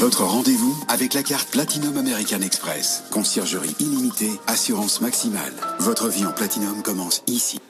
Votre 0.00 0.24
rendez-vous 0.24 0.74
avec 0.88 1.12
la 1.12 1.22
carte 1.22 1.50
Platinum 1.50 1.98
American 1.98 2.40
Express. 2.40 3.02
Conciergerie 3.10 3.76
illimitée, 3.80 4.30
assurance 4.46 5.02
maximale. 5.02 5.52
Votre 5.78 6.08
vie 6.08 6.24
en 6.24 6.32
Platinum 6.32 6.82
commence 6.82 7.22
ici. 7.26 7.60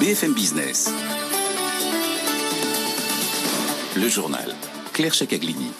BFM 0.00 0.34
Business. 0.34 0.90
Le 3.94 4.08
journal. 4.08 4.52
Claire 4.94 5.14
Checaglini. 5.14 5.70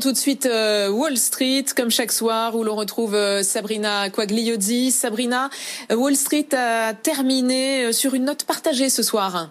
Tout 0.00 0.10
de 0.10 0.16
suite 0.16 0.46
euh, 0.46 0.90
Wall 0.90 1.16
Street, 1.16 1.64
comme 1.76 1.92
chaque 1.92 2.10
soir, 2.10 2.56
où 2.56 2.64
l'on 2.64 2.74
retrouve 2.74 3.14
euh, 3.14 3.44
Sabrina 3.44 4.10
Quagliozzi. 4.10 4.90
Sabrina, 4.90 5.48
euh, 5.92 5.94
Wall 5.94 6.16
Street 6.16 6.48
a 6.56 6.92
terminé 6.92 7.92
sur 7.92 8.14
une 8.14 8.24
note 8.24 8.42
partagée 8.42 8.90
ce 8.90 9.04
soir. 9.04 9.50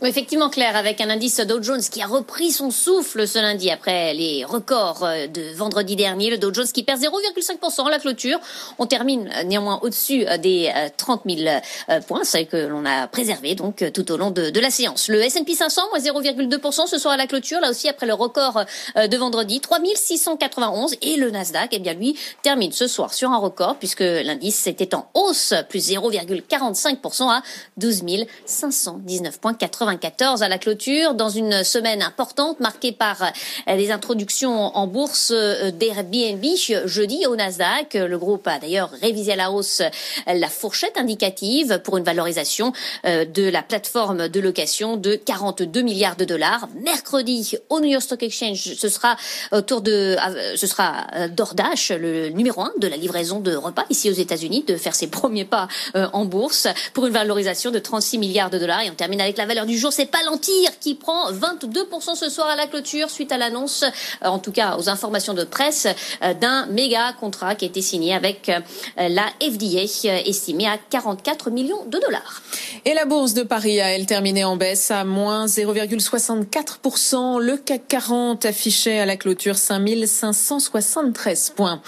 Effectivement, 0.00 0.48
Claire, 0.48 0.76
avec 0.76 1.00
un 1.00 1.10
indice 1.10 1.40
Dow 1.40 1.60
Jones 1.60 1.80
qui 1.80 2.00
a 2.00 2.06
repris 2.06 2.52
son 2.52 2.70
souffle 2.70 3.26
ce 3.26 3.40
lundi 3.40 3.68
après 3.68 4.14
les 4.14 4.44
records 4.44 5.02
euh, 5.02 5.26
de 5.26 5.52
vendredi 5.56 5.96
dernier. 5.96 6.30
Le 6.30 6.38
Dow 6.38 6.54
Jones 6.54 6.68
qui 6.72 6.84
perd 6.84 7.00
0,5% 7.00 7.84
à 7.84 7.90
la 7.90 7.98
clôture. 7.98 8.38
On 8.78 8.86
termine 8.86 9.28
euh, 9.34 9.42
néanmoins 9.42 9.80
au-dessus 9.82 10.24
euh, 10.28 10.38
des 10.38 10.72
30 10.96 11.22
000 11.28 11.60
points, 12.06 12.22
c'est 12.22 12.44
que 12.44 12.56
l'on 12.56 12.84
a 12.84 13.08
préservé 13.08 13.56
donc 13.56 13.84
tout 13.92 14.12
au 14.12 14.16
long 14.16 14.30
de, 14.30 14.50
de 14.50 14.60
la 14.60 14.70
séance. 14.70 15.08
Le 15.08 15.20
S&P 15.20 15.54
500, 15.54 15.82
moins 15.90 15.98
0,2% 15.98 16.86
ce 16.86 16.96
soir 16.96 17.14
à 17.14 17.16
la 17.16 17.26
clôture, 17.26 17.60
là 17.60 17.70
aussi 17.70 17.88
après 17.88 18.06
le 18.06 18.14
record 18.14 18.64
de 18.94 19.16
vendredi, 19.16 19.58
3691. 19.58 20.94
Et 21.02 21.16
le 21.16 21.30
Nasdaq, 21.30 21.70
eh 21.72 21.80
bien 21.80 21.94
lui, 21.94 22.16
termine 22.42 22.70
ce 22.70 22.86
soir 22.86 23.12
sur 23.12 23.32
un 23.32 23.38
record 23.38 23.76
puisque 23.76 24.00
l'indice 24.00 24.68
était 24.68 24.94
en 24.94 25.10
hausse, 25.14 25.54
plus 25.68 25.90
0,45% 25.90 27.30
à 27.30 27.42
12 27.78 28.04
519,80 28.46 29.87
à 29.88 30.48
la 30.48 30.58
clôture, 30.58 31.14
dans 31.14 31.30
une 31.30 31.64
semaine 31.64 32.02
importante 32.02 32.60
marquée 32.60 32.92
par 32.92 33.22
euh, 33.22 33.74
les 33.74 33.90
introductions 33.90 34.76
en 34.76 34.86
bourse 34.86 35.32
euh, 35.34 35.70
d'Airbnb 35.70 36.44
jeudi 36.84 37.24
au 37.26 37.36
Nasdaq. 37.36 37.94
Le 37.94 38.18
groupe 38.18 38.46
a 38.46 38.58
d'ailleurs 38.58 38.90
révisé 39.00 39.32
à 39.32 39.36
la 39.36 39.50
hausse 39.50 39.80
euh, 39.80 40.34
la 40.34 40.48
fourchette 40.48 40.98
indicative 40.98 41.80
pour 41.84 41.96
une 41.96 42.04
valorisation 42.04 42.72
de 43.04 43.48
la 43.48 43.62
plateforme 43.62 44.28
de 44.28 44.40
location 44.40 44.96
de 44.96 45.14
42 45.14 45.80
milliards 45.80 46.16
de 46.16 46.24
dollars. 46.24 46.68
Mercredi, 46.82 47.56
au 47.70 47.80
New 47.80 47.88
York 47.88 48.02
Stock 48.02 48.22
Exchange, 48.22 48.74
ce 48.74 48.88
sera 48.88 49.16
autour 49.52 49.80
de, 49.80 50.16
ce 50.56 50.66
sera 50.66 51.06
DoorDash, 51.28 51.92
le 51.92 52.28
numéro 52.28 52.60
un 52.60 52.72
de 52.78 52.88
la 52.88 52.96
livraison 52.96 53.40
de 53.40 53.54
repas 53.54 53.84
ici 53.90 54.10
aux 54.10 54.14
États-Unis, 54.14 54.64
de 54.66 54.76
faire 54.76 54.94
ses 54.94 55.06
premiers 55.08 55.44
pas 55.44 55.68
en 55.94 56.24
bourse 56.24 56.68
pour 56.92 57.06
une 57.06 57.12
valorisation 57.12 57.70
de 57.70 57.78
36 57.78 58.18
milliards 58.18 58.50
de 58.50 58.58
dollars. 58.58 58.82
Et 58.82 58.90
on 58.90 58.94
termine 58.94 59.20
avec 59.20 59.36
la 59.36 59.46
valeur 59.46 59.66
du 59.66 59.77
jour, 59.78 59.92
c'est 59.92 60.06
Palantir 60.06 60.78
qui 60.80 60.94
prend 60.94 61.32
22% 61.32 62.14
ce 62.14 62.28
soir 62.28 62.48
à 62.48 62.56
la 62.56 62.66
clôture 62.66 63.10
suite 63.10 63.32
à 63.32 63.38
l'annonce, 63.38 63.82
euh, 63.82 64.26
en 64.26 64.38
tout 64.38 64.52
cas 64.52 64.76
aux 64.76 64.88
informations 64.88 65.34
de 65.34 65.44
presse, 65.44 65.86
euh, 66.22 66.34
d'un 66.34 66.66
méga 66.66 67.12
contrat 67.18 67.54
qui 67.54 67.64
a 67.64 67.68
été 67.68 67.82
signé 67.82 68.14
avec 68.14 68.48
euh, 68.48 68.60
la 68.96 69.26
FDA, 69.40 69.82
estimé 70.26 70.66
à 70.66 70.78
44 70.90 71.50
millions 71.50 71.84
de 71.86 71.98
dollars. 71.98 72.42
Et 72.84 72.94
la 72.94 73.04
bourse 73.04 73.34
de 73.34 73.42
Paris 73.42 73.80
a, 73.80 73.90
elle, 73.90 74.06
terminé 74.06 74.44
en 74.44 74.56
baisse 74.56 74.90
à 74.90 75.04
moins 75.04 75.46
0,64%. 75.46 77.40
Le 77.40 77.56
CAC 77.56 77.88
40 77.88 78.44
affichait 78.44 78.98
à 78.98 79.06
la 79.06 79.16
clôture 79.16 79.56
5573 79.56 81.50
points. 81.56 81.80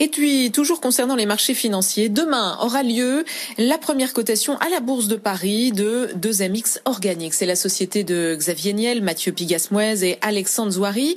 Et 0.00 0.08
puis, 0.08 0.50
toujours 0.52 0.80
concernant 0.80 1.16
les 1.16 1.26
marchés 1.26 1.54
financiers, 1.54 2.08
demain 2.08 2.58
aura 2.60 2.82
lieu 2.82 3.24
la 3.58 3.78
première 3.78 4.12
cotation 4.12 4.56
à 4.58 4.68
la 4.68 4.80
bourse 4.80 5.08
de 5.08 5.16
Paris 5.16 5.72
de 5.72 6.10
2MX 6.16 6.78
C'est 7.32 7.46
la 7.46 7.56
société 7.56 8.04
de 8.04 8.34
Xavier 8.36 8.72
Niel, 8.72 9.02
Mathieu 9.02 9.32
Pigasmouez 9.32 10.04
et 10.04 10.18
Alexandre 10.22 10.72
Zouari. 10.72 11.14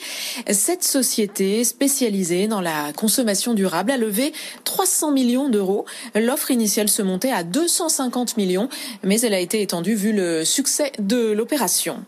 Cette 0.52 0.84
société 0.84 1.64
spécialisée 1.64 2.48
dans 2.48 2.62
la 2.62 2.94
consommation 2.94 3.54
durable 3.54 3.92
a 3.92 3.98
levé 3.98 4.34
300 4.64 5.12
millions 5.12 5.50
d'euros. 5.50 5.86
L'offre 6.16 6.52
initiale 6.52 6.90
se 6.90 7.02
montait 7.02 7.32
à 7.32 7.44
250 7.44 8.38
millions, 8.38 8.70
mais 9.04 9.22
elle 9.22 9.34
a 9.34 9.40
été 9.40 9.62
étendue 9.62 9.96
vu 9.96 10.12
le 10.12 10.46
succès 10.46 10.92
de 11.00 11.32
l'opération. 11.32 12.04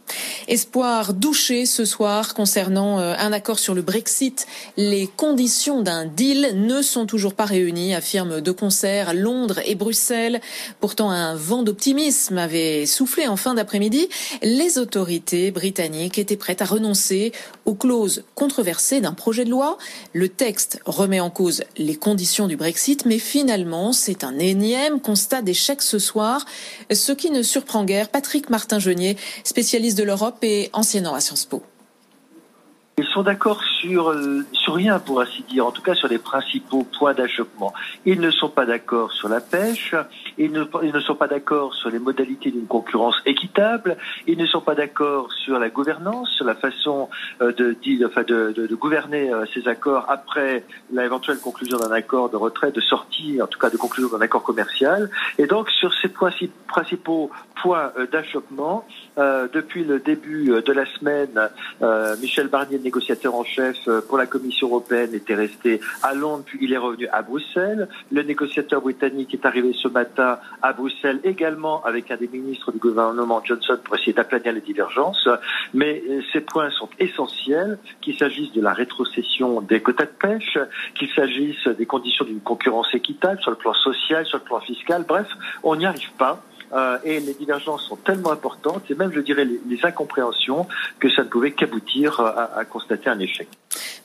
Espoir 0.47 1.13
douché 1.13 1.65
ce 1.65 1.85
soir 1.85 2.33
concernant 2.33 2.99
euh, 2.99 3.15
un 3.17 3.31
accord 3.31 3.59
sur 3.59 3.73
le 3.73 3.81
Brexit. 3.81 4.47
Les 4.77 5.07
conditions 5.07 5.81
d'un 5.81 6.05
deal 6.05 6.51
ne 6.55 6.81
sont 6.81 7.05
toujours 7.05 7.33
pas 7.33 7.45
réunies, 7.45 7.93
affirment 7.93 8.41
de 8.41 8.51
concert 8.51 9.13
Londres 9.13 9.59
et 9.65 9.75
Bruxelles. 9.75 10.41
Pourtant, 10.79 11.11
un 11.11 11.35
vent 11.35 11.63
d'optimisme 11.63 12.37
avait 12.37 12.85
soufflé 12.85 13.27
en 13.27 13.37
fin 13.37 13.53
d'après-midi 13.53 13.92
les 14.41 14.77
autorités 14.77 15.51
britanniques 15.51 16.17
étaient 16.17 16.37
prêtes 16.37 16.61
à 16.61 16.65
renoncer 16.65 17.31
aux 17.65 17.75
clauses 17.75 18.23
controversées 18.35 19.01
d'un 19.01 19.13
projet 19.13 19.45
de 19.45 19.49
loi. 19.49 19.77
Le 20.13 20.29
texte 20.29 20.79
remet 20.85 21.19
en 21.19 21.29
cause 21.29 21.63
les 21.77 21.95
conditions 21.95 22.47
du 22.47 22.55
Brexit, 22.55 23.05
mais 23.05 23.19
finalement, 23.19 23.93
c'est 23.93 24.23
un 24.23 24.37
énième 24.39 24.99
constat 24.99 25.41
d'échec 25.41 25.81
ce 25.81 25.99
soir, 25.99 26.45
ce 26.91 27.11
qui 27.11 27.31
ne 27.31 27.41
surprend 27.41 27.83
guère 27.83 28.09
Patrick 28.09 28.49
Martin-Genier, 28.49 29.17
spécialiste 29.43 29.97
de 29.97 30.03
l'Europe 30.03 30.37
et 30.43 30.69
enseignant 30.73 31.13
à 31.13 31.19
Sciences 31.19 31.45
Po. 31.45 31.63
Sont 33.13 33.21
d'accord 33.21 33.61
sur, 33.79 34.09
euh, 34.09 34.43
sur 34.53 34.73
rien, 34.73 34.97
pour 34.97 35.21
ainsi 35.21 35.43
dire, 35.43 35.67
en 35.67 35.71
tout 35.71 35.83
cas 35.83 35.93
sur 35.93 36.07
les 36.07 36.17
principaux 36.17 36.83
points 36.97 37.13
d'achoppement. 37.13 37.71
Ils 38.05 38.19
ne 38.19 38.31
sont 38.31 38.49
pas 38.49 38.65
d'accord 38.65 39.11
sur 39.11 39.29
la 39.29 39.39
pêche, 39.39 39.93
ils 40.39 40.51
ne, 40.51 40.63
ils 40.81 40.91
ne 40.91 40.99
sont 40.99 41.13
pas 41.13 41.27
d'accord 41.27 41.75
sur 41.75 41.91
les 41.91 41.99
modalités 41.99 42.49
d'une 42.49 42.65
concurrence 42.65 43.15
équitable, 43.27 43.97
ils 44.25 44.37
ne 44.37 44.47
sont 44.47 44.61
pas 44.61 44.73
d'accord 44.73 45.31
sur 45.31 45.59
la 45.59 45.69
gouvernance, 45.69 46.29
sur 46.31 46.45
la 46.45 46.55
façon 46.55 47.09
euh, 47.41 47.51
de, 47.51 47.75
de, 47.75 48.75
gouverner 48.75 49.31
euh, 49.31 49.45
ces 49.53 49.67
accords 49.67 50.05
après 50.09 50.63
l'éventuelle 50.91 51.37
conclusion 51.37 51.77
d'un 51.77 51.91
accord 51.91 52.31
de 52.31 52.37
retrait, 52.37 52.71
de 52.71 52.81
sortie, 52.81 53.43
en 53.43 53.47
tout 53.47 53.59
cas 53.59 53.69
de 53.69 53.77
conclusion 53.77 54.09
d'un 54.09 54.21
accord 54.21 54.41
commercial. 54.41 55.11
Et 55.37 55.45
donc 55.45 55.69
sur 55.69 55.93
ces 55.93 56.09
principaux 56.09 57.29
points 57.61 57.91
d'achoppement, 58.11 58.85
depuis 59.17 59.83
le 59.83 59.99
début 59.99 60.45
de 60.65 60.73
la 60.73 60.85
semaine, 60.85 61.49
Michel 62.19 62.47
Barnier 62.47 62.79
négociateur 63.03 63.35
en 63.35 63.43
chef 63.43 63.77
euh, 63.87 64.01
pour 64.07 64.17
la 64.17 64.25
Commission 64.25 64.67
européenne 64.67 65.13
était 65.13 65.35
resté 65.35 65.81
à 66.01 66.13
Londres, 66.13 66.43
puis 66.45 66.59
il 66.61 66.71
est 66.71 66.77
revenu 66.77 67.07
à 67.07 67.21
Bruxelles. 67.21 67.89
Le 68.11 68.23
négociateur 68.23 68.81
britannique 68.81 69.33
est 69.33 69.45
arrivé 69.45 69.73
ce 69.73 69.89
matin 69.89 70.39
à 70.61 70.71
Bruxelles 70.71 71.19
également 71.25 71.83
avec 71.83 72.11
un 72.11 72.17
des 72.17 72.29
ministres 72.29 72.71
du 72.71 72.77
gouvernement 72.77 73.41
Johnson 73.43 73.77
pour 73.83 73.95
essayer 73.95 74.13
d'aplanir 74.13 74.53
les 74.53 74.61
divergences. 74.61 75.27
Mais 75.73 76.01
euh, 76.09 76.21
ces 76.31 76.41
points 76.41 76.69
sont 76.71 76.89
essentiels, 76.97 77.77
qu'il 78.01 78.17
s'agisse 78.17 78.53
de 78.53 78.61
la 78.61 78.73
rétrocession 78.73 79.59
des 79.59 79.81
quotas 79.81 80.05
de 80.05 80.11
pêche, 80.11 80.57
qu'il 80.95 81.09
s'agisse 81.09 81.67
des 81.67 81.85
conditions 81.85 82.23
d'une 82.23 82.41
concurrence 82.41 82.93
équitable 82.93 83.41
sur 83.41 83.51
le 83.51 83.57
plan 83.57 83.73
social, 83.73 84.25
sur 84.25 84.37
le 84.37 84.43
plan 84.45 84.61
fiscal. 84.61 85.03
Bref, 85.05 85.27
on 85.63 85.75
n'y 85.75 85.85
arrive 85.85 86.11
pas. 86.17 86.41
Euh, 86.73 86.97
et 87.03 87.19
les 87.19 87.33
divergences 87.33 87.83
sont 87.87 87.97
tellement 87.97 88.31
importantes, 88.31 88.83
et 88.89 88.95
même, 88.95 89.11
je 89.13 89.19
dirais, 89.19 89.45
les, 89.45 89.79
incompréhensions, 89.83 90.67
que 90.99 91.09
ça 91.09 91.23
ne 91.23 91.27
pouvait 91.27 91.51
qu'aboutir 91.51 92.19
à, 92.19 92.57
à, 92.57 92.65
constater 92.65 93.09
un 93.09 93.19
échec. 93.19 93.47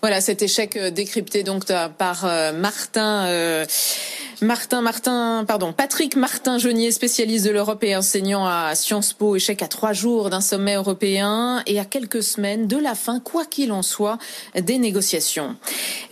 Voilà, 0.00 0.20
cet 0.20 0.42
échec 0.42 0.76
euh, 0.76 0.90
décrypté 0.90 1.44
donc 1.44 1.64
par 1.98 2.24
euh, 2.24 2.52
Martin. 4.40 4.82
Martin, 4.82 5.44
pardon, 5.46 5.72
Patrick 5.72 6.16
Martin 6.16 6.58
Genier, 6.58 6.92
spécialiste 6.92 7.44
de 7.44 7.50
l'Europe 7.50 7.82
et 7.82 7.96
enseignant 7.96 8.46
à 8.46 8.74
Sciences 8.74 9.12
Po, 9.12 9.36
échec 9.36 9.62
à 9.62 9.66
trois 9.66 9.92
jours 9.92 10.30
d'un 10.30 10.40
sommet 10.40 10.74
européen 10.74 11.62
et 11.66 11.78
à 11.78 11.84
quelques 11.84 12.22
semaines 12.22 12.66
de 12.66 12.76
la 12.76 12.94
fin, 12.94 13.20
quoi 13.20 13.44
qu'il 13.44 13.72
en 13.72 13.82
soit, 13.82 14.18
des 14.58 14.78
négociations. 14.78 15.56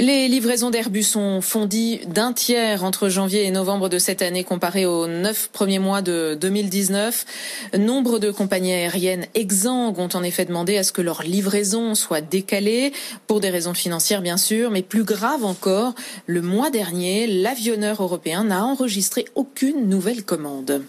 Les 0.00 0.28
livraisons 0.28 0.70
d'Airbus 0.70 1.17
ont 1.17 1.40
fondi 1.40 2.00
d'un 2.06 2.32
tiers 2.32 2.84
entre 2.84 3.08
janvier 3.08 3.44
et 3.44 3.50
novembre 3.50 3.88
de 3.88 3.99
cette 3.99 4.23
année 4.23 4.44
comparé 4.44 4.87
aux 4.87 5.06
neuf 5.06 5.49
premiers 5.52 5.79
mois 5.79 6.02
de 6.02 6.37
2019. 6.40 7.25
Nombre 7.79 8.19
de 8.19 8.31
compagnies 8.31 8.72
aériennes 8.72 9.26
exsangues 9.34 9.99
ont 9.99 10.08
en 10.14 10.22
effet 10.22 10.44
demandé 10.44 10.76
à 10.76 10.82
ce 10.82 10.93
que 10.93 11.02
leur 11.02 11.22
livraison 11.22 11.94
soit 11.94 12.20
décalée 12.20 12.93
pour 13.26 13.40
des 13.40 13.50
raisons 13.50 13.75
financières 13.75 14.22
bien 14.22 14.37
sûr, 14.37 14.70
mais 14.70 14.82
plus 14.82 15.05
grave 15.05 15.44
encore, 15.44 15.94
le 16.26 16.43
mois 16.43 16.70
dernier, 16.70 17.26
l'avionneur 17.26 18.02
européen 18.02 18.16
n'a 18.45 18.65
enregistré 18.65 19.27
aucune 19.35 19.89
nouvelle 19.89 20.25
commande. 20.25 20.83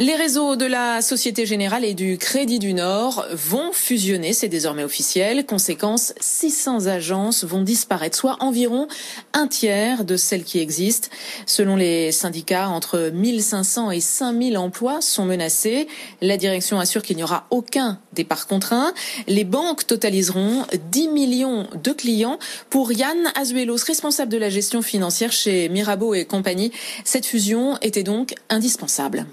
Les 0.00 0.16
réseaux 0.16 0.56
de 0.56 0.64
la 0.64 1.02
Société 1.02 1.46
Générale 1.46 1.84
et 1.84 1.94
du 1.94 2.18
Crédit 2.18 2.58
du 2.58 2.74
Nord 2.74 3.26
vont 3.30 3.70
fusionner, 3.72 4.32
c'est 4.32 4.48
désormais 4.48 4.82
officiel. 4.82 5.46
Conséquence, 5.46 6.14
600 6.18 6.86
agences 6.86 7.44
vont 7.44 7.62
disparaître, 7.62 8.18
soit 8.18 8.36
environ 8.40 8.88
un 9.34 9.46
tiers 9.46 10.04
de 10.04 10.16
celles 10.16 10.42
qui 10.42 10.58
existent. 10.58 11.10
Selon 11.46 11.76
les 11.76 12.10
syndicats, 12.10 12.68
entre 12.70 13.12
1500 13.14 13.92
et 13.92 14.00
5000 14.00 14.58
emplois 14.58 15.00
sont 15.00 15.26
menacés. 15.26 15.86
La 16.20 16.38
direction 16.38 16.80
assure 16.80 17.02
qu'il 17.02 17.16
n'y 17.16 17.22
aura 17.22 17.46
aucun 17.50 18.00
départ 18.14 18.48
contraint. 18.48 18.92
Les 19.28 19.44
banques 19.44 19.86
totaliseront 19.86 20.66
10 20.90 21.08
millions 21.08 21.68
de 21.80 21.92
clients. 21.92 22.40
Pour 22.68 22.90
Yann 22.90 23.30
Azuelos, 23.36 23.84
responsable 23.86 24.32
de 24.32 24.38
la 24.38 24.50
gestion 24.50 24.82
financière 24.82 25.30
chez 25.30 25.68
Mirabeau 25.68 26.14
et 26.14 26.24
compagnie, 26.24 26.72
cette 27.04 27.26
fusion 27.26 27.78
était 27.80 28.02
donc 28.02 28.34
indispensable. 28.50 29.24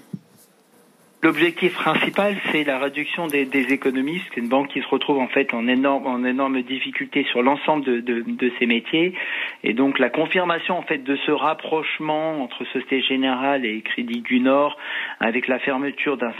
L'objectif 1.24 1.74
principal, 1.74 2.34
c'est 2.50 2.64
la 2.64 2.80
réduction 2.80 3.28
des, 3.28 3.44
des, 3.44 3.72
économies. 3.72 4.20
C'est 4.24 4.40
une 4.40 4.48
banque 4.48 4.66
qui 4.70 4.80
se 4.80 4.88
retrouve 4.88 5.18
en 5.18 5.28
fait 5.28 5.54
en 5.54 5.68
énorme, 5.68 6.04
en 6.04 6.24
énorme 6.24 6.62
difficulté 6.62 7.24
sur 7.30 7.44
l'ensemble 7.44 7.84
de, 7.84 8.00
de, 8.00 8.52
ses 8.58 8.66
métiers. 8.66 9.14
Et 9.62 9.72
donc 9.72 10.00
la 10.00 10.10
confirmation 10.10 10.76
en 10.76 10.82
fait 10.82 10.98
de 10.98 11.14
ce 11.24 11.30
rapprochement 11.30 12.42
entre 12.42 12.64
Société 12.64 13.02
Générale 13.02 13.64
et 13.64 13.82
Crédit 13.82 14.20
du 14.22 14.40
Nord, 14.40 14.76
avec 15.20 15.46
la 15.46 15.60
fermeture 15.60 16.16
d'un 16.16 16.34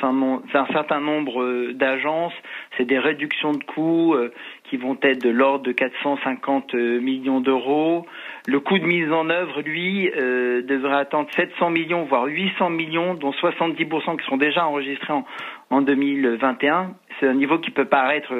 certain 0.72 1.00
nombre 1.00 1.42
euh, 1.44 1.72
d'agences, 1.74 2.34
c'est 2.76 2.84
des 2.84 2.98
réductions 2.98 3.52
de 3.52 3.62
coûts 3.62 4.14
euh, 4.14 4.34
qui 4.72 4.78
vont 4.78 4.96
être 5.02 5.22
de 5.22 5.28
l'ordre 5.28 5.64
de 5.64 5.72
450 5.72 6.74
euh, 6.74 6.98
millions 6.98 7.42
d'euros. 7.42 8.06
Le 8.46 8.58
coût 8.58 8.78
de 8.78 8.86
mise 8.86 9.12
en 9.12 9.28
œuvre, 9.28 9.60
lui, 9.60 10.10
euh, 10.16 10.62
devrait 10.62 10.96
atteindre 10.96 11.28
700 11.36 11.68
millions, 11.68 12.04
voire 12.04 12.24
800 12.24 12.70
millions, 12.70 13.12
dont 13.12 13.32
70% 13.32 14.16
qui 14.16 14.24
sont 14.24 14.38
déjà 14.38 14.66
enregistrés 14.66 15.12
en, 15.12 15.26
en 15.68 15.82
2021. 15.82 16.94
C'est 17.20 17.28
un 17.28 17.34
niveau 17.34 17.58
qui 17.58 17.70
peut 17.70 17.84
paraître 17.84 18.32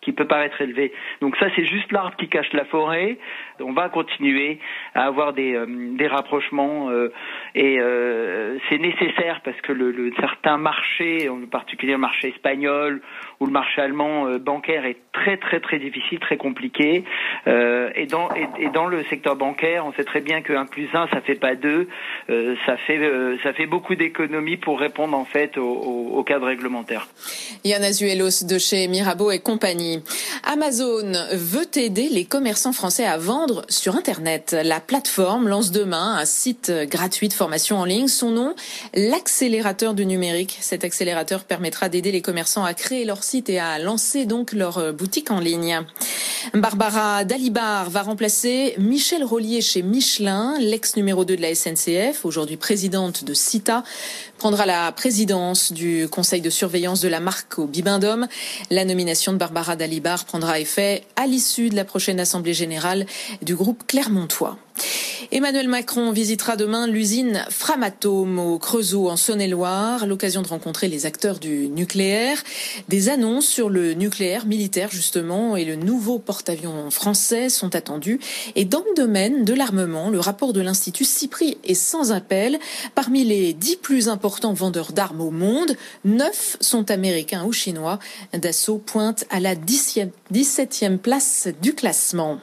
qui 0.00 0.12
peut 0.12 0.26
paraître 0.26 0.60
élevé. 0.60 0.92
Donc 1.20 1.36
ça, 1.36 1.46
c'est 1.56 1.64
juste 1.64 1.90
l'arbre 1.92 2.16
qui 2.16 2.28
cache 2.28 2.52
la 2.52 2.64
forêt. 2.64 3.18
On 3.60 3.72
va 3.72 3.88
continuer 3.88 4.58
à 4.94 5.06
avoir 5.06 5.32
des, 5.32 5.54
euh, 5.54 5.66
des 5.68 6.06
rapprochements 6.06 6.90
euh, 6.90 7.12
et 7.54 7.78
euh, 7.80 8.58
c'est 8.68 8.78
nécessaire 8.78 9.40
parce 9.44 9.60
que 9.62 9.72
le, 9.72 9.90
le, 9.90 10.12
en 11.28 11.46
particulier 11.50 11.92
le 11.92 11.98
marché 11.98 12.28
espagnol 12.28 13.00
ou 13.40 13.46
le 13.46 13.52
marché 13.52 13.80
allemand 13.80 14.26
bancaire 14.38 14.84
est 14.84 14.98
très 15.12 15.36
très 15.36 15.60
très 15.60 15.78
difficile, 15.78 16.18
très 16.18 16.36
compliqué. 16.36 17.04
et, 17.46 18.06
dans, 18.06 18.28
et, 18.34 18.68
dans 18.72 18.86
le 18.86 19.04
secteur 19.04 19.36
bancaire, 19.36 19.86
on 19.86 19.92
sait 19.92 20.04
très 20.04 20.20
bien 20.20 20.42
que 20.42 20.52
1 20.52 20.66
plus 20.66 20.88
1, 20.92 21.08
ça 21.08 21.20
fait 21.20 21.34
pas 21.34 21.54
2. 21.54 21.88
ça, 22.66 22.76
fait, 22.78 23.00
ça 23.42 23.52
fait 23.52 23.66
beaucoup 23.66 23.94
d'économies 23.94 24.56
pour 24.56 24.78
répondre 24.78 25.16
en 25.16 25.24
fait 25.24 25.56
au, 25.56 25.62
au, 25.62 26.18
au 26.18 26.24
cadre 26.24 26.46
réglementaire. 26.46 27.06
Yann 27.64 27.82
Azuelos 27.84 28.44
de 28.48 28.58
chez 28.58 28.88
Mirabeau 28.88 29.30
et 29.30 29.40
compagnie. 29.40 29.87
Amazon 30.44 31.12
veut 31.32 31.68
aider 31.76 32.08
les 32.08 32.24
commerçants 32.24 32.72
français 32.72 33.04
à 33.04 33.18
vendre 33.18 33.64
sur 33.68 33.96
Internet. 33.96 34.56
La 34.62 34.80
plateforme 34.80 35.48
lance 35.48 35.70
demain 35.70 36.16
un 36.16 36.24
site 36.24 36.72
gratuit 36.90 37.28
de 37.28 37.32
formation 37.32 37.78
en 37.78 37.84
ligne. 37.84 38.08
Son 38.08 38.30
nom, 38.30 38.54
l'accélérateur 38.94 39.94
du 39.94 40.06
numérique. 40.06 40.58
Cet 40.60 40.84
accélérateur 40.84 41.44
permettra 41.44 41.88
d'aider 41.88 42.12
les 42.12 42.22
commerçants 42.22 42.64
à 42.64 42.74
créer 42.74 43.04
leur 43.04 43.22
site 43.24 43.48
et 43.50 43.58
à 43.58 43.78
lancer 43.78 44.26
donc 44.26 44.52
leur 44.52 44.92
boutique 44.92 45.30
en 45.30 45.40
ligne. 45.40 45.80
Barbara 46.54 47.24
Dalibar 47.24 47.90
va 47.90 48.02
remplacer 48.02 48.74
Michel 48.78 49.24
Rollier 49.24 49.60
chez 49.60 49.82
Michelin, 49.82 50.56
l'ex 50.60 50.96
numéro 50.96 51.24
2 51.24 51.36
de 51.36 51.42
la 51.42 51.54
SNCF, 51.54 52.24
aujourd'hui 52.24 52.56
présidente 52.56 53.24
de 53.24 53.34
CITA, 53.34 53.82
prendra 54.38 54.66
la 54.66 54.92
présidence 54.92 55.72
du 55.72 56.08
conseil 56.08 56.40
de 56.40 56.50
surveillance 56.50 57.00
de 57.00 57.08
la 57.08 57.20
marque 57.20 57.58
au 57.58 57.66
Bibendum. 57.66 58.26
La 58.70 58.84
nomination 58.84 59.32
de 59.32 59.38
Barbara 59.38 59.76
Dalibar 59.78 60.26
prendra 60.26 60.60
effet 60.60 61.04
à 61.16 61.26
l'issue 61.26 61.70
de 61.70 61.76
la 61.76 61.84
prochaine 61.84 62.20
assemblée 62.20 62.52
générale 62.52 63.06
du 63.40 63.54
groupe 63.54 63.86
Clermontois. 63.86 64.58
Emmanuel 65.30 65.68
Macron 65.68 66.10
visitera 66.10 66.56
demain 66.56 66.86
l'usine 66.86 67.44
Framatome 67.50 68.38
au 68.38 68.58
Creusot 68.58 69.10
en 69.10 69.16
Saône-et-Loire, 69.18 70.06
l'occasion 70.06 70.40
de 70.40 70.48
rencontrer 70.48 70.88
les 70.88 71.04
acteurs 71.04 71.38
du 71.38 71.68
nucléaire. 71.68 72.42
Des 72.88 73.10
annonces 73.10 73.46
sur 73.46 73.68
le 73.68 73.92
nucléaire 73.92 74.46
militaire 74.46 74.90
justement 74.90 75.54
et 75.54 75.66
le 75.66 75.76
nouveau 75.76 76.18
porte-avions 76.18 76.90
français 76.90 77.50
sont 77.50 77.76
attendues. 77.76 78.20
Et 78.56 78.64
dans 78.64 78.82
le 78.88 78.94
domaine 78.96 79.44
de 79.44 79.52
l'armement, 79.52 80.08
le 80.08 80.18
rapport 80.18 80.54
de 80.54 80.62
l'Institut 80.62 81.04
Cypri 81.04 81.58
est 81.62 81.74
sans 81.74 82.10
appel. 82.10 82.58
Parmi 82.94 83.22
les 83.22 83.52
dix 83.52 83.76
plus 83.76 84.08
importants 84.08 84.54
vendeurs 84.54 84.92
d'armes 84.92 85.20
au 85.20 85.30
monde, 85.30 85.76
neuf 86.06 86.56
sont 86.60 86.90
américains 86.90 87.44
ou 87.44 87.52
chinois. 87.52 87.98
Dassault 88.32 88.78
pointe 88.78 89.26
à 89.28 89.40
la 89.40 89.54
17e 89.54 90.96
place 90.96 91.48
du 91.60 91.74
classement. 91.74 92.38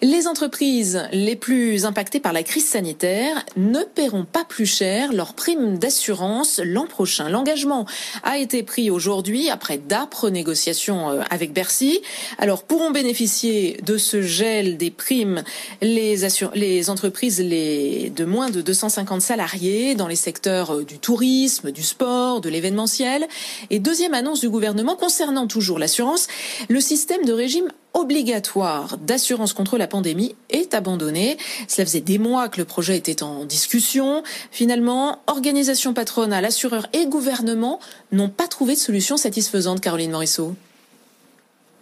Les 0.00 0.28
entreprises 0.28 1.08
les 1.10 1.34
plus 1.34 1.86
impactées 1.86 2.19
par 2.20 2.32
la 2.32 2.42
crise 2.42 2.66
sanitaire 2.66 3.44
ne 3.56 3.80
paieront 3.80 4.24
pas 4.24 4.44
plus 4.44 4.66
cher 4.66 5.12
leurs 5.12 5.34
primes 5.34 5.78
d'assurance 5.78 6.60
l'an 6.62 6.86
prochain. 6.86 7.28
L'engagement 7.28 7.86
a 8.22 8.38
été 8.38 8.62
pris 8.62 8.90
aujourd'hui 8.90 9.50
après 9.50 9.78
d'âpres 9.78 10.30
négociations 10.30 11.10
euh, 11.10 11.22
avec 11.30 11.52
Bercy. 11.52 12.00
Alors 12.38 12.62
pourront 12.62 12.90
bénéficier 12.90 13.80
de 13.84 13.96
ce 13.96 14.22
gel 14.22 14.76
des 14.76 14.90
primes 14.90 15.42
les, 15.80 16.16
les 16.54 16.90
entreprises 16.90 17.40
les 17.40 18.10
de 18.10 18.24
moins 18.24 18.50
de 18.50 18.60
250 18.60 19.20
salariés 19.20 19.94
dans 19.94 20.08
les 20.08 20.16
secteurs 20.16 20.76
euh, 20.76 20.84
du 20.84 20.98
tourisme, 20.98 21.70
du 21.70 21.82
sport, 21.82 22.40
de 22.40 22.48
l'événementiel. 22.48 23.26
Et 23.70 23.78
deuxième 23.78 24.14
annonce 24.14 24.40
du 24.40 24.48
gouvernement 24.48 24.96
concernant 24.96 25.46
toujours 25.46 25.78
l'assurance, 25.78 26.28
le 26.68 26.80
système 26.80 27.24
de 27.24 27.32
régime 27.32 27.68
obligatoire 27.94 28.98
d'assurance 28.98 29.52
contre 29.52 29.78
la 29.78 29.86
pandémie 29.86 30.34
est 30.48 30.74
abandonné. 30.74 31.36
Cela 31.68 31.86
faisait 31.86 32.00
des 32.00 32.18
mois 32.18 32.48
que 32.48 32.58
le 32.58 32.64
projet 32.64 32.96
était 32.96 33.22
en 33.22 33.44
discussion. 33.44 34.22
Finalement, 34.50 35.20
organisation 35.26 35.94
patronale, 35.94 36.44
assureurs 36.44 36.86
et 36.92 37.06
gouvernement 37.06 37.80
n'ont 38.12 38.28
pas 38.28 38.48
trouvé 38.48 38.74
de 38.74 38.78
solution 38.78 39.16
satisfaisante, 39.16 39.80
Caroline 39.80 40.10
Morisseau. 40.10 40.54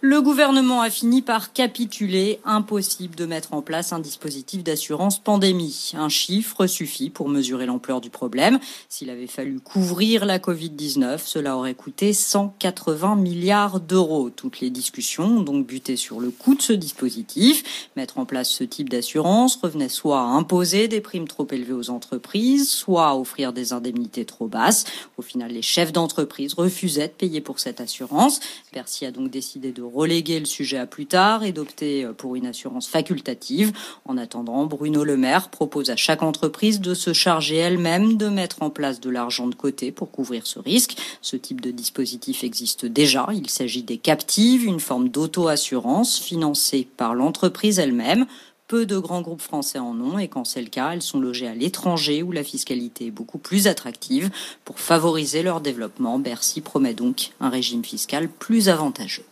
Le 0.00 0.22
gouvernement 0.22 0.80
a 0.80 0.90
fini 0.90 1.22
par 1.22 1.52
capituler. 1.52 2.38
Impossible 2.44 3.16
de 3.16 3.26
mettre 3.26 3.52
en 3.52 3.62
place 3.62 3.92
un 3.92 3.98
dispositif 3.98 4.62
d'assurance 4.62 5.18
pandémie. 5.18 5.90
Un 5.94 6.08
chiffre 6.08 6.68
suffit 6.68 7.10
pour 7.10 7.28
mesurer 7.28 7.66
l'ampleur 7.66 8.00
du 8.00 8.08
problème. 8.08 8.60
S'il 8.88 9.10
avait 9.10 9.26
fallu 9.26 9.58
couvrir 9.58 10.24
la 10.24 10.38
Covid-19, 10.38 11.18
cela 11.24 11.56
aurait 11.56 11.74
coûté 11.74 12.12
180 12.12 13.16
milliards 13.16 13.80
d'euros. 13.80 14.30
Toutes 14.30 14.60
les 14.60 14.70
discussions 14.70 15.38
ont 15.38 15.40
donc 15.40 15.66
buté 15.66 15.96
sur 15.96 16.20
le 16.20 16.30
coût 16.30 16.54
de 16.54 16.62
ce 16.62 16.72
dispositif. 16.72 17.90
Mettre 17.96 18.18
en 18.18 18.24
place 18.24 18.50
ce 18.50 18.62
type 18.62 18.90
d'assurance 18.90 19.58
revenait 19.60 19.88
soit 19.88 20.20
à 20.20 20.26
imposer 20.26 20.86
des 20.86 21.00
primes 21.00 21.26
trop 21.26 21.48
élevées 21.50 21.72
aux 21.72 21.90
entreprises, 21.90 22.70
soit 22.70 23.08
à 23.08 23.16
offrir 23.16 23.52
des 23.52 23.72
indemnités 23.72 24.24
trop 24.24 24.46
basses. 24.46 24.84
Au 25.16 25.22
final, 25.22 25.50
les 25.50 25.62
chefs 25.62 25.90
d'entreprise 25.90 26.54
refusaient 26.54 27.08
de 27.08 27.12
payer 27.12 27.40
pour 27.40 27.58
cette 27.58 27.80
assurance. 27.80 28.38
Bercy 28.72 29.04
a 29.04 29.10
donc 29.10 29.32
décidé 29.32 29.72
de 29.72 29.87
reléguer 29.92 30.38
le 30.38 30.46
sujet 30.46 30.78
à 30.78 30.86
plus 30.86 31.06
tard 31.06 31.44
et 31.44 31.52
d'opter 31.52 32.04
euh, 32.04 32.12
pour 32.12 32.36
une 32.36 32.46
assurance 32.46 32.88
facultative. 32.88 33.72
En 34.04 34.16
attendant, 34.16 34.66
Bruno 34.66 35.04
Le 35.04 35.16
Maire 35.16 35.48
propose 35.48 35.90
à 35.90 35.96
chaque 35.96 36.22
entreprise 36.22 36.80
de 36.80 36.94
se 36.94 37.12
charger 37.12 37.56
elle-même 37.56 38.16
de 38.16 38.28
mettre 38.28 38.62
en 38.62 38.70
place 38.70 39.00
de 39.00 39.10
l'argent 39.10 39.46
de 39.46 39.54
côté 39.54 39.92
pour 39.92 40.10
couvrir 40.10 40.46
ce 40.46 40.58
risque. 40.58 40.96
Ce 41.22 41.36
type 41.36 41.60
de 41.60 41.70
dispositif 41.70 42.44
existe 42.44 42.86
déjà. 42.86 43.28
Il 43.32 43.48
s'agit 43.50 43.82
des 43.82 43.98
captives, 43.98 44.64
une 44.64 44.80
forme 44.80 45.08
d'auto-assurance 45.08 46.18
financée 46.18 46.88
par 46.96 47.14
l'entreprise 47.14 47.78
elle-même. 47.78 48.26
Peu 48.68 48.84
de 48.84 48.98
grands 48.98 49.22
groupes 49.22 49.40
français 49.40 49.78
en 49.78 49.98
ont 49.98 50.18
et 50.18 50.28
quand 50.28 50.44
c'est 50.44 50.60
le 50.60 50.68
cas, 50.68 50.90
elles 50.92 51.00
sont 51.00 51.20
logées 51.20 51.48
à 51.48 51.54
l'étranger 51.54 52.22
où 52.22 52.32
la 52.32 52.44
fiscalité 52.44 53.06
est 53.06 53.10
beaucoup 53.10 53.38
plus 53.38 53.66
attractive. 53.66 54.28
Pour 54.66 54.78
favoriser 54.78 55.42
leur 55.42 55.62
développement, 55.62 56.18
Bercy 56.18 56.60
promet 56.60 56.92
donc 56.92 57.30
un 57.40 57.48
régime 57.48 57.82
fiscal 57.82 58.28
plus 58.28 58.68
avantageux. 58.68 59.24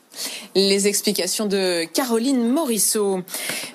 Les 0.54 0.88
explications 0.88 1.46
de 1.46 1.84
Caroline 1.84 2.48
Morisseau. 2.48 3.22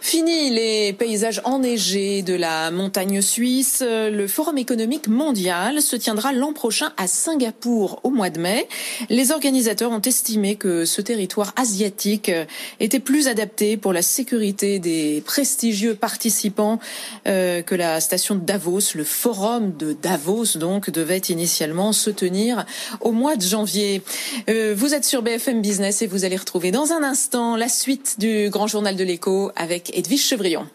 Fini 0.02 0.50
les 0.50 0.94
paysages 0.94 1.42
enneigés 1.44 2.22
de 2.22 2.34
la 2.34 2.72
montagne 2.72 3.22
suisse. 3.22 3.84
Le 3.88 4.28
Forum 4.28 4.58
économique 4.58 5.08
mondial 5.08 5.82
se 5.82 5.96
tiendra 5.96 6.34
l'an 6.34 6.54
prochain 6.54 6.92
à 6.98 7.08
Singapour 7.08 8.00
au 8.04 8.10
mois 8.10 8.30
de 8.30 8.40
mai. 8.40 8.68
Les 9.10 9.32
organisateurs 9.32 9.92
ont 9.92 10.02
estimé 10.02 10.56
que 10.56 10.86
ce 10.86 11.02
territoire 11.02 11.54
asiatique 11.56 12.32
était 12.80 13.00
plus 13.00 13.28
adapté 13.28 13.78
pour 13.78 13.94
la 13.94 14.02
sécurité 14.02 14.80
des 14.80 15.22
prestigieux 15.26 15.96
participants 15.96 16.80
euh, 17.28 17.62
que 17.62 17.76
la 17.76 18.02
station 18.02 18.36
de 18.36 18.42
Davos. 18.42 18.96
Le 18.96 19.04
Forum 19.04 19.76
de 19.78 19.94
Davos, 19.94 20.58
donc, 20.58 20.90
devait 20.90 21.18
initialement 21.30 21.94
se 21.94 22.10
tenir 22.10 22.66
au 23.00 23.12
mois 23.12 23.36
de 23.36 23.44
janvier. 23.44 24.02
Euh, 24.50 24.74
vous 24.76 24.94
êtes 24.94 25.06
sur 25.06 25.22
BFM 25.22 25.62
Business 25.62 26.02
et 26.02 26.08
vous 26.08 26.26
allez 26.32 26.38
retrouver 26.38 26.72
dans 26.72 26.94
un 26.94 27.04
instant 27.04 27.58
la 27.58 27.68
suite 27.68 28.16
du 28.18 28.50
grand 28.50 28.66
journal 28.66 28.96
de 28.96 29.04
l'écho 29.04 29.52
avec 29.58 29.92
Edwige 29.98 30.26
Chevrillon. 30.26 30.66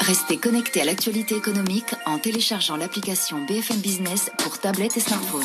Restez 0.00 0.38
connectés 0.38 0.80
à 0.80 0.86
l'actualité 0.86 1.36
économique 1.36 1.94
en 2.06 2.18
téléchargeant 2.18 2.78
l'application 2.78 3.44
BFM 3.44 3.76
Business 3.76 4.30
pour 4.38 4.58
tablette 4.58 4.96
et 4.96 5.00
smartphone. 5.00 5.44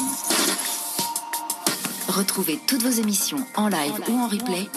Retrouvez 2.07 2.57
toutes 2.65 2.83
vos 2.83 3.01
émissions 3.01 3.45
en 3.57 3.67
live 3.67 3.99
ou 4.07 4.13
en 4.13 4.29
replay 4.29 4.69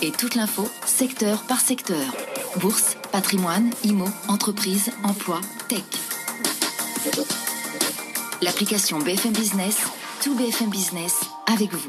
et 0.00 0.12
toute 0.12 0.36
l'info 0.36 0.68
secteur 0.86 1.42
par 1.48 1.60
secteur. 1.60 2.14
Bourse, 2.60 2.96
patrimoine, 3.10 3.72
IMO, 3.82 4.06
entreprise, 4.28 4.92
emploi, 5.02 5.40
tech. 5.68 5.82
L'application 8.40 9.00
BFM 9.00 9.32
Business, 9.32 9.78
tout 10.22 10.36
BFM 10.36 10.70
Business 10.70 11.16
avec 11.52 11.72
vous. 11.72 11.88